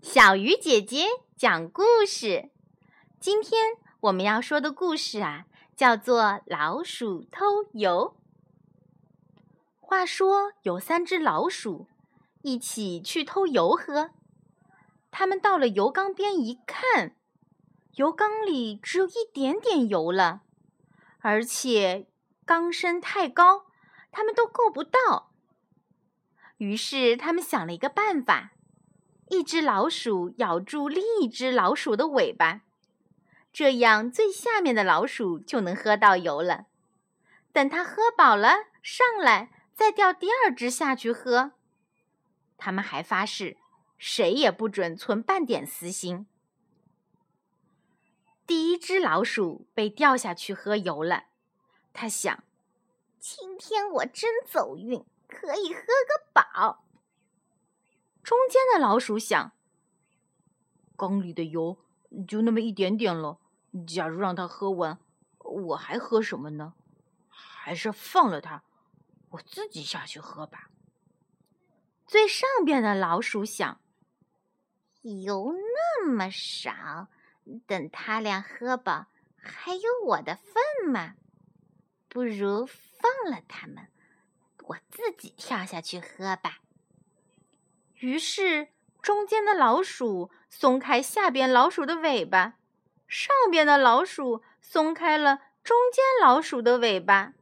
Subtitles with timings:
[0.00, 2.50] 小鱼姐姐讲故事。
[3.18, 8.14] 今天我们要说的故事啊，叫做《老鼠偷油》。
[9.80, 11.88] 话说有三只老鼠
[12.42, 14.10] 一起去偷油喝，
[15.10, 17.16] 他们到了油缸边一看，
[17.96, 20.42] 油缸里只有一点点油了，
[21.18, 22.06] 而且
[22.44, 23.66] 缸身太高，
[24.12, 25.32] 他们都够不到。
[26.58, 28.52] 于是他们想了一个办法。
[29.30, 32.62] 一只老鼠咬住另一只老鼠的尾巴，
[33.52, 36.66] 这样最下面的老鼠就能喝到油了。
[37.52, 41.52] 等它喝饱了，上来再钓第二只下去喝。
[42.56, 43.56] 他们还发誓，
[43.96, 46.26] 谁也不准存半点私心。
[48.46, 51.24] 第一只老鼠被掉下去喝油了，
[51.92, 52.42] 他想：
[53.20, 56.84] 今天我真走运，可以喝个饱。
[58.28, 59.52] 中间的老鼠想
[60.96, 61.78] ：“缸里的油
[62.26, 63.38] 就那么一点点了，
[63.86, 64.98] 假如让它喝完，
[65.38, 66.74] 我还喝什么呢？
[67.30, 68.64] 还是放了它，
[69.30, 70.68] 我自己下去喝吧。”
[72.06, 73.80] 最上边的老鼠想
[75.24, 77.08] ：“油那么少，
[77.66, 79.06] 等他俩喝饱，
[79.38, 81.14] 还有我的份吗？
[82.10, 83.88] 不如放了他们，
[84.64, 86.58] 我自己跳下去喝吧。”
[88.00, 88.68] 于是，
[89.02, 92.54] 中间的老鼠松开下边老鼠的尾巴，
[93.06, 97.32] 上边的老鼠松开了中间老鼠的尾巴。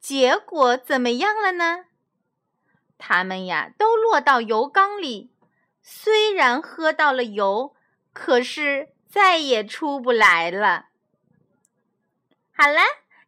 [0.00, 1.84] 结果怎么样了呢？
[2.98, 5.30] 它们呀，都落到油缸里，
[5.82, 7.74] 虽然喝到了油，
[8.12, 10.86] 可是再也出不来了。
[12.52, 12.80] 好了，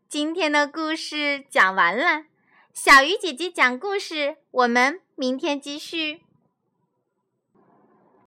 [0.08, 2.24] 今天的故事讲完了。
[2.74, 6.22] 小鱼姐姐讲故事，我们明天继续。